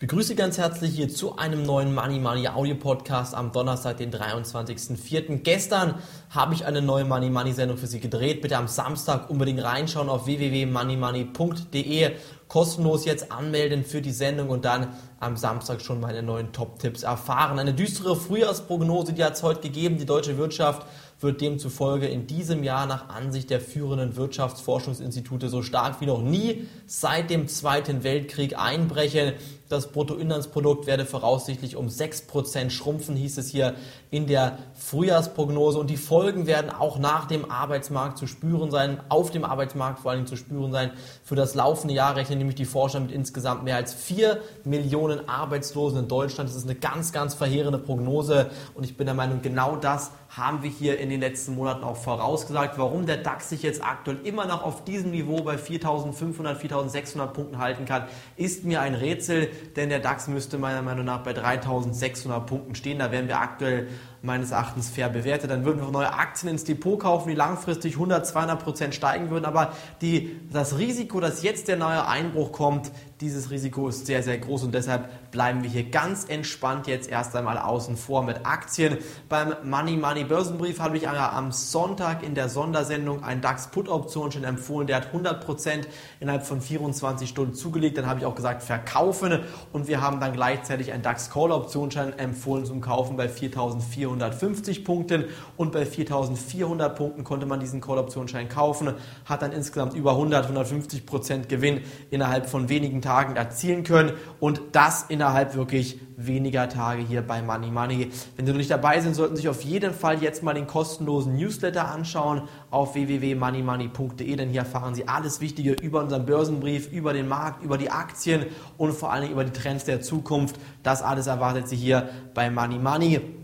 begrüße 0.00 0.34
ganz 0.34 0.56
herzlich 0.56 0.94
hier 0.94 1.10
zu 1.10 1.36
einem 1.36 1.62
neuen 1.62 1.94
Money 1.94 2.20
Money 2.20 2.48
Audio 2.48 2.74
Podcast 2.74 3.34
am 3.34 3.52
Donnerstag, 3.52 3.98
den 3.98 4.10
23.04. 4.10 5.42
Gestern 5.42 5.96
habe 6.30 6.54
ich 6.54 6.64
eine 6.64 6.80
neue 6.80 7.04
Money 7.04 7.28
Money 7.28 7.52
Sendung 7.52 7.76
für 7.76 7.86
Sie 7.86 8.00
gedreht. 8.00 8.40
Bitte 8.40 8.56
am 8.56 8.66
Samstag 8.66 9.28
unbedingt 9.28 9.62
reinschauen 9.62 10.08
auf 10.08 10.24
www.moneymoney.de. 10.24 12.12
Kostenlos 12.48 13.04
jetzt 13.04 13.30
anmelden 13.30 13.84
für 13.84 14.00
die 14.00 14.10
Sendung 14.10 14.48
und 14.48 14.64
dann 14.64 14.88
am 15.20 15.36
Samstag 15.36 15.82
schon 15.82 16.00
meine 16.00 16.22
neuen 16.22 16.50
Top-Tipps 16.52 17.02
erfahren. 17.02 17.58
Eine 17.58 17.74
düstere 17.74 18.16
Frühjahrsprognose, 18.16 19.12
die 19.12 19.22
hat 19.22 19.34
es 19.34 19.42
heute 19.42 19.60
gegeben. 19.60 19.98
Die 19.98 20.06
deutsche 20.06 20.38
Wirtschaft 20.38 20.86
wird 21.20 21.40
demzufolge 21.40 22.06
in 22.06 22.26
diesem 22.26 22.62
Jahr 22.62 22.86
nach 22.86 23.08
Ansicht 23.08 23.50
der 23.50 23.60
führenden 23.60 24.16
Wirtschaftsforschungsinstitute 24.16 25.48
so 25.48 25.62
stark 25.62 26.00
wie 26.00 26.06
noch 26.06 26.22
nie 26.22 26.66
seit 26.86 27.30
dem 27.30 27.46
Zweiten 27.46 28.02
Weltkrieg 28.02 28.58
einbrechen. 28.58 29.34
Das 29.68 29.92
Bruttoinlandsprodukt 29.92 30.88
werde 30.88 31.06
voraussichtlich 31.06 31.76
um 31.76 31.86
6% 31.86 32.70
schrumpfen, 32.70 33.14
hieß 33.14 33.38
es 33.38 33.50
hier 33.50 33.74
in 34.10 34.26
der 34.26 34.58
Frühjahrsprognose. 34.74 35.78
Und 35.78 35.90
die 35.90 35.96
Folgen 35.96 36.48
werden 36.48 36.72
auch 36.72 36.98
nach 36.98 37.26
dem 37.26 37.48
Arbeitsmarkt 37.48 38.18
zu 38.18 38.26
spüren 38.26 38.72
sein, 38.72 38.98
auf 39.10 39.30
dem 39.30 39.44
Arbeitsmarkt 39.44 40.00
vor 40.00 40.10
allem 40.10 40.26
zu 40.26 40.34
spüren 40.34 40.72
sein. 40.72 40.90
Für 41.22 41.36
das 41.36 41.54
laufende 41.54 41.94
Jahr 41.94 42.16
rechnen 42.16 42.38
nämlich 42.38 42.56
die 42.56 42.64
Forscher 42.64 42.98
mit 42.98 43.12
insgesamt 43.12 43.62
mehr 43.62 43.76
als 43.76 43.94
4 43.94 44.40
Millionen 44.64 45.28
Arbeitslosen 45.28 46.00
in 46.00 46.08
Deutschland. 46.08 46.50
Das 46.50 46.56
ist 46.56 46.64
eine 46.64 46.74
ganz, 46.74 47.12
ganz 47.12 47.34
verheerende 47.34 47.78
Prognose. 47.78 48.50
Und 48.74 48.82
ich 48.82 48.96
bin 48.96 49.06
der 49.06 49.14
Meinung, 49.14 49.40
genau 49.40 49.76
das 49.76 50.10
haben 50.30 50.64
wir 50.64 50.70
hier 50.70 50.98
in 50.98 51.09
den 51.10 51.20
letzten 51.20 51.54
Monaten 51.54 51.84
auch 51.84 51.96
vorausgesagt. 51.96 52.78
Warum 52.78 53.06
der 53.06 53.18
DAX 53.18 53.50
sich 53.50 53.62
jetzt 53.62 53.84
aktuell 53.84 54.18
immer 54.24 54.46
noch 54.46 54.62
auf 54.62 54.84
diesem 54.84 55.10
Niveau 55.10 55.42
bei 55.42 55.56
4.500, 55.56 56.56
4.600 56.56 57.26
Punkten 57.28 57.58
halten 57.58 57.84
kann, 57.84 58.04
ist 58.36 58.64
mir 58.64 58.80
ein 58.80 58.94
Rätsel 58.94 59.50
denn 59.76 59.88
der 59.88 60.00
DAX 60.00 60.28
müsste 60.28 60.58
meiner 60.58 60.82
Meinung 60.82 61.04
nach 61.04 61.22
bei 61.22 61.32
3600 61.32 62.46
Punkten 62.46 62.74
stehen. 62.74 62.98
Da 62.98 63.12
wären 63.12 63.28
wir 63.28 63.40
aktuell 63.40 63.88
meines 64.22 64.50
Erachtens 64.50 64.90
fair 64.90 65.08
bewertet. 65.08 65.50
Dann 65.50 65.64
würden 65.64 65.80
wir 65.80 65.90
neue 65.90 66.12
Aktien 66.12 66.50
ins 66.50 66.64
Depot 66.64 66.98
kaufen, 66.98 67.28
die 67.28 67.34
langfristig 67.34 67.94
100, 67.94 68.26
200 68.26 68.62
Prozent 68.62 68.94
steigen 68.94 69.30
würden. 69.30 69.44
Aber 69.44 69.72
die, 70.00 70.40
das 70.52 70.78
Risiko, 70.78 71.20
dass 71.20 71.42
jetzt 71.42 71.68
der 71.68 71.76
neue 71.76 72.06
Einbruch 72.06 72.52
kommt, 72.52 72.90
dieses 73.20 73.50
Risiko 73.50 73.88
ist 73.88 74.06
sehr, 74.06 74.22
sehr 74.22 74.38
groß 74.38 74.64
und 74.64 74.74
deshalb 74.74 75.30
bleiben 75.30 75.62
wir 75.62 75.68
hier 75.68 75.90
ganz 75.90 76.24
entspannt 76.24 76.86
jetzt 76.86 77.08
erst 77.08 77.36
einmal 77.36 77.58
außen 77.58 77.96
vor 77.96 78.22
mit 78.22 78.46
Aktien. 78.46 78.96
Beim 79.28 79.54
Money 79.62 79.98
Money 79.98 80.24
Börsenbrief 80.24 80.80
habe 80.80 80.96
ich 80.96 81.06
am 81.06 81.52
Sonntag 81.52 82.22
in 82.22 82.34
der 82.34 82.48
Sondersendung 82.48 83.22
einen 83.22 83.42
DAX 83.42 83.68
Put 83.68 83.88
Option 83.88 84.32
schon 84.32 84.44
empfohlen. 84.44 84.86
Der 84.86 84.96
hat 84.96 85.06
100 85.08 85.44
Prozent 85.44 85.88
innerhalb 86.18 86.46
von 86.46 86.62
24 86.62 87.28
Stunden 87.28 87.54
zugelegt. 87.54 87.98
Dann 87.98 88.06
habe 88.06 88.20
ich 88.20 88.26
auch 88.26 88.34
gesagt, 88.34 88.62
verkaufen 88.62 89.40
und 89.72 89.86
wir 89.86 90.00
haben 90.00 90.18
dann 90.18 90.32
gleichzeitig 90.32 90.92
einen 90.92 91.02
DAX 91.02 91.30
Call 91.30 91.52
Optionsschein 91.52 92.18
empfohlen 92.18 92.64
zum 92.64 92.80
Kaufen 92.80 93.18
bei 93.18 93.28
4400 93.28 94.09
450 94.10 94.84
Punkten 94.84 95.24
und 95.56 95.72
bei 95.72 95.86
4400 95.86 96.96
Punkten 96.96 97.24
konnte 97.24 97.46
man 97.46 97.60
diesen 97.60 97.80
Call-Optionsschein 97.80 98.48
kaufen, 98.48 98.94
hat 99.24 99.42
dann 99.42 99.52
insgesamt 99.52 99.94
über 99.94 100.12
100, 100.12 100.44
150 100.44 101.06
Prozent 101.06 101.48
Gewinn 101.48 101.80
innerhalb 102.10 102.48
von 102.48 102.68
wenigen 102.68 103.02
Tagen 103.02 103.36
erzielen 103.36 103.84
können 103.84 104.12
und 104.40 104.60
das 104.72 105.04
innerhalb 105.08 105.54
wirklich 105.54 106.00
weniger 106.26 106.68
Tage 106.68 107.02
hier 107.02 107.22
bei 107.22 107.42
Money 107.42 107.70
Money. 107.70 108.10
Wenn 108.36 108.46
Sie 108.46 108.52
noch 108.52 108.58
nicht 108.58 108.70
dabei 108.70 109.00
sind, 109.00 109.14
sollten 109.14 109.36
Sie 109.36 109.42
sich 109.42 109.48
auf 109.48 109.62
jeden 109.62 109.94
Fall 109.94 110.22
jetzt 110.22 110.42
mal 110.42 110.54
den 110.54 110.66
kostenlosen 110.66 111.36
Newsletter 111.36 111.88
anschauen 111.88 112.42
auf 112.70 112.94
www.moneymoney.de, 112.94 114.36
denn 114.36 114.50
hier 114.50 114.60
erfahren 114.60 114.94
Sie 114.94 115.08
alles 115.08 115.40
Wichtige 115.40 115.72
über 115.72 116.00
unseren 116.00 116.26
Börsenbrief, 116.26 116.90
über 116.92 117.12
den 117.12 117.28
Markt, 117.28 117.62
über 117.64 117.78
die 117.78 117.90
Aktien 117.90 118.46
und 118.76 118.92
vor 118.92 119.12
allem 119.12 119.30
über 119.30 119.44
die 119.44 119.52
Trends 119.52 119.84
der 119.84 120.02
Zukunft. 120.02 120.56
Das 120.82 121.02
alles 121.02 121.26
erwartet 121.26 121.68
Sie 121.68 121.76
hier 121.76 122.08
bei 122.34 122.50
Money 122.50 122.78
Money. 122.78 123.39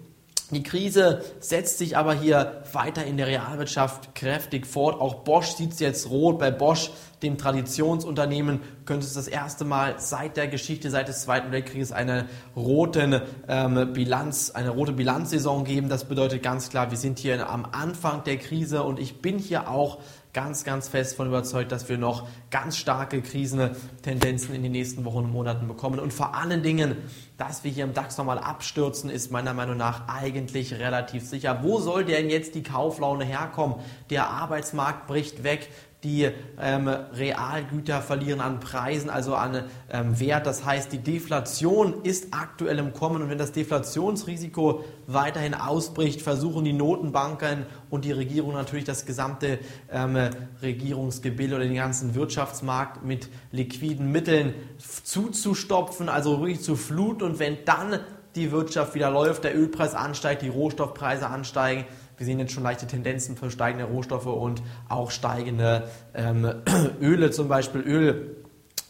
Die 0.51 0.63
Krise 0.63 1.23
setzt 1.41 1.79
sich 1.79 1.97
aber 1.97 2.15
hier 2.15 2.63
weiter 2.73 3.05
in 3.05 3.17
der 3.17 3.27
Realwirtschaft 3.27 4.15
kräftig 4.15 4.67
fort. 4.67 5.01
Auch 5.01 5.25
Bosch 5.25 5.57
sieht 5.57 5.73
es 5.73 5.81
jetzt 5.81 6.09
rot. 6.09 6.39
Bei 6.39 6.53
Bosch, 6.53 6.91
dem 7.23 7.37
Traditionsunternehmen, 7.37 8.61
könnte 8.87 9.05
es 9.05 9.13
das 9.13 9.29
erste 9.29 9.65
Mal 9.65 9.97
seit 9.99 10.37
der 10.37 10.49
Geschichte, 10.49 10.91
seit 10.91 11.09
des 11.09 11.23
Zweiten 11.23 11.53
Weltkrieges 11.53 11.93
eine, 11.93 12.29
roten, 12.55 13.21
ähm, 13.49 13.93
Bilanz, 13.93 14.51
eine 14.51 14.71
rote 14.71 14.93
Bilanzsaison 14.93 15.65
geben. 15.65 15.89
Das 15.89 16.05
bedeutet 16.05 16.43
ganz 16.43 16.71
klar, 16.71 16.91
wir 16.91 16.99
sind 16.99 17.19
hier 17.19 17.49
am 17.51 17.67
Anfang 17.71 18.25
der 18.25 18.39
Krise 18.39 18.83
und 18.83 18.99
ich 18.99 19.21
bin 19.21 19.39
hier 19.39 19.69
auch 19.69 19.99
ganz, 20.37 20.65
ganz 20.65 20.89
fest 20.89 21.17
von 21.17 21.29
überzeugt, 21.29 21.73
dass 21.73 21.89
wir 21.89 21.97
noch 21.97 22.29
ganz 22.51 22.77
starke 22.77 23.23
Krisentendenzen 23.23 24.55
in 24.55 24.63
den 24.63 24.73
nächsten 24.73 25.07
Wochen 25.07 25.25
und 25.25 25.33
Monaten 25.33 25.67
bekommen. 25.67 25.99
Und 25.99 26.13
vor 26.13 26.35
allen 26.35 26.63
Dingen, 26.63 26.97
dass 27.39 27.65
wir 27.65 27.71
hier 27.71 27.85
im 27.85 27.95
DAX 27.95 28.19
nochmal 28.19 28.39
abstürzen, 28.39 29.09
ist 29.09 29.33
meiner 29.33 29.55
Meinung 29.55 29.79
nach 29.79 30.09
eigentlich 30.09 30.75
relativ 30.75 31.27
sicher. 31.27 31.61
Wo 31.63 31.81
soll 31.81 32.05
denn 32.05 32.29
jetzt 32.29 32.55
die 32.55 32.63
Kauflaune 32.63 33.25
herkommen? 33.25 33.77
Der 34.11 34.29
Arbeitsmarkt 34.29 35.07
bricht 35.07 35.43
weg 35.43 35.71
die 36.05 36.29
ähm, 36.61 36.89
Realgüter 36.89 38.01
verlieren 38.01 38.41
an 38.41 38.61
Preisen, 38.61 39.11
also 39.11 39.35
an 39.35 39.65
ähm, 39.91 40.21
Wert. 40.21 40.47
Das 40.47 40.65
heißt, 40.65 40.93
die 40.93 40.99
Deflation 40.99 42.03
ist 42.03 42.29
aktuell 42.33 42.79
im 42.79 42.93
Kommen 42.93 43.23
und 43.23 43.31
wenn 43.31 43.39
das 43.39 43.53
Deflationsrisiko 43.53 44.85
weiterhin 45.07 45.55
ausbricht, 45.55 46.23
versuchen 46.23 46.65
die 46.65 46.75
Notenbanken 46.75 47.67
und 47.91 48.05
die 48.05 48.13
Regierung 48.13 48.53
natürlich 48.53 48.85
das 48.85 49.07
gesamte 49.07 49.59
ähm, 49.91 50.17
Regierungsgebilde 50.63 51.57
oder 51.57 51.65
den 51.65 51.75
ganzen 51.75 52.15
Wirtschaftsmarkt 52.15 53.05
mit 53.05 53.29
liquiden 53.51 54.13
Mitteln 54.13 54.55
zuzustopfen, 55.03 56.09
also 56.09 56.41
wirklich 56.41 56.61
zu 56.61 56.77
fluten 56.77 57.25
und 57.25 57.39
wenn 57.39 57.65
dann 57.65 58.01
die 58.37 58.53
Wirtschaft 58.53 58.95
wieder 58.95 59.11
läuft, 59.11 59.45
der 59.45 59.57
Ölpreis 59.57 59.95
ansteigt, 59.95 60.43
die 60.43 60.49
Rohstoffpreise 60.49 61.27
ansteigen, 61.27 61.87
wir 62.17 62.27
sehen 62.27 62.39
jetzt 62.39 62.53
schon 62.53 62.63
leichte 62.63 62.87
Tendenzen 62.87 63.37
für 63.37 63.51
steigende 63.51 63.85
Rohstoffe 63.85 64.27
und 64.27 64.63
auch 64.89 65.11
steigende 65.11 65.89
ähm, 66.15 66.51
Öle, 67.01 67.31
zum 67.31 67.49
Beispiel 67.49 67.81
Öl. 67.83 68.37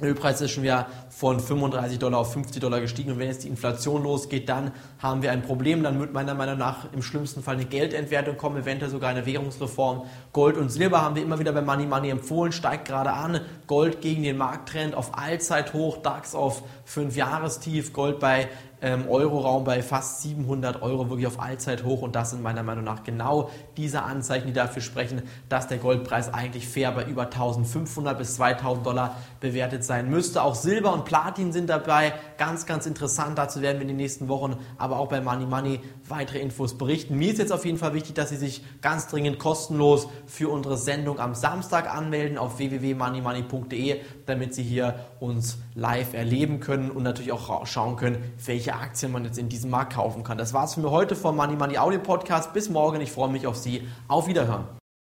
Ölpreis 0.03 0.43
ist 0.43 0.51
schon 0.51 0.63
wieder 0.63 0.89
von 1.09 1.41
35 1.41 1.99
Dollar 1.99 2.19
auf 2.19 2.35
50 2.35 2.61
Dollar 2.61 2.83
gestiegen 2.83 3.13
und 3.13 3.19
wenn 3.19 3.29
jetzt 3.29 3.45
die 3.45 3.49
Inflation 3.49 4.03
losgeht, 4.03 4.47
dann 4.47 4.73
haben 4.99 5.23
wir 5.23 5.33
ein 5.33 5.41
Problem. 5.41 5.83
Dann 5.83 5.99
wird 5.99 6.13
meiner 6.13 6.35
Meinung 6.35 6.59
nach 6.59 6.93
im 6.93 7.01
schlimmsten 7.01 7.43
Fall 7.43 7.55
eine 7.55 7.65
Geldentwertung 7.65 8.37
kommen, 8.37 8.59
eventuell 8.59 8.91
sogar 8.91 9.09
eine 9.09 9.25
Währungsreform. 9.25 10.03
Gold 10.35 10.59
und 10.59 10.69
Silber 10.69 11.01
haben 11.01 11.15
wir 11.15 11.23
immer 11.23 11.39
wieder 11.39 11.53
bei 11.53 11.63
Money 11.63 11.87
Money 11.87 12.11
empfohlen, 12.11 12.53
steigt 12.53 12.89
gerade 12.89 13.11
an. 13.11 13.41
Gold 13.67 14.03
gegen 14.03 14.23
den 14.23 14.37
Markttrend 14.37 14.95
auf 14.95 15.17
Allzeithoch, 15.17 16.03
DAX 16.03 16.35
auf 16.35 16.63
5 16.85 17.17
Jahrestief, 17.17 17.95
Gold 17.95 18.21
bei 18.21 18.49
ähm, 18.83 19.09
Euroraum 19.09 19.65
bei 19.65 19.83
fast 19.83 20.23
700 20.23 20.83
Euro 20.83 21.09
wirklich 21.09 21.27
auf 21.27 21.41
Allzeithoch 21.41 22.03
und 22.03 22.15
das 22.15 22.31
sind 22.31 22.43
meiner 22.43 22.63
Meinung 22.63 22.85
nach 22.85 23.05
genau 23.05 23.51
diese 23.77 24.03
Anzeichen, 24.03 24.47
die 24.47 24.53
dafür 24.53 24.83
sprechen, 24.83 25.23
dass 25.49 25.67
der 25.67 25.79
Goldpreis 25.79 26.33
eigentlich 26.33 26.69
fair 26.69 26.93
bei 26.93 27.05
über 27.05 27.25
1500 27.25 28.19
bis 28.19 28.37
2000 28.37 28.87
Dollar 28.87 29.17
bewertet 29.41 29.85
sein 29.85 30.11
müsste. 30.11 30.43
Auch 30.43 30.55
Silber 30.55 30.93
und 30.93 31.05
Platin 31.05 31.53
sind 31.53 31.71
dabei, 31.71 32.15
ganz, 32.39 32.67
ganz 32.67 32.87
interessant. 32.87 33.39
Dazu 33.39 33.63
werden 33.63 33.79
wir 33.79 33.83
in 33.83 33.89
den 33.89 33.97
nächsten 33.97 34.29
Wochen, 34.29 34.57
aber 34.77 34.99
auch 34.99 35.09
bei 35.09 35.21
Money 35.21 35.47
Money 35.47 35.81
weitere 36.09 36.39
Infos 36.39 36.77
berichten. 36.77 37.17
Mir 37.17 37.33
ist 37.33 37.39
jetzt 37.39 37.53
auf 37.53 37.65
jeden 37.65 37.79
Fall 37.79 37.95
wichtig, 37.95 38.15
dass 38.15 38.29
Sie 38.29 38.37
sich 38.37 38.63
ganz 38.83 39.07
dringend 39.09 39.39
kostenlos 39.39 40.09
für 40.27 40.51
unsere 40.51 40.77
Sendung 40.77 41.19
am 41.19 41.35
Samstag 41.35 41.93
anmelden 41.93 42.39
auf 42.39 42.59
www.moneymoney.de, 42.59 44.01
damit 44.27 44.55
Sie 44.55 44.63
hier 44.63 45.07
uns 45.21 45.59
live 45.77 46.15
erleben 46.15 46.59
können 46.59 46.91
und 46.91 47.03
natürlich 47.03 47.31
auch 47.31 47.67
schauen 47.67 47.97
können, 47.97 48.33
welche 48.45 48.75
Aktien 48.75 49.13
man 49.13 49.25
jetzt 49.25 49.39
in 49.39 49.49
diesem 49.49 49.71
Markt 49.71 49.93
kaufen 49.93 50.25
kann. 50.25 50.39
Das 50.39 50.53
war's 50.53 50.75
für 50.75 50.81
mich 50.81 50.91
heute 50.91 51.15
vom 51.15 51.37
Money 51.37 51.55
Money 51.55 51.79
Audio 51.79 52.01
Podcast. 52.01 52.53
Bis 52.55 52.69
morgen. 52.71 53.01
Ich 53.01 53.13
freue 53.13 53.31
mich 53.31 53.47
auf 53.47 53.57
Sie. 53.57 53.87
Auf 54.09 54.27
Wiederhören. 54.27 54.65